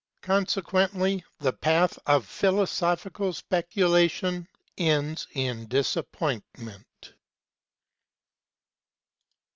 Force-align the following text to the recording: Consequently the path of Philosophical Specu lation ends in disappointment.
Consequently 0.23 1.23
the 1.37 1.53
path 1.53 1.99
of 2.07 2.25
Philosophical 2.25 3.31
Specu 3.33 3.87
lation 3.87 4.47
ends 4.75 5.27
in 5.33 5.67
disappointment. 5.67 7.13